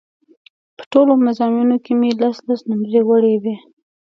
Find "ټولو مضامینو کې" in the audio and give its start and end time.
0.91-1.91